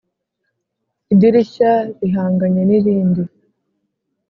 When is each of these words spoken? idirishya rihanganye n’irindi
idirishya 1.13 1.71
rihanganye 2.01 2.61
n’irindi 2.67 3.23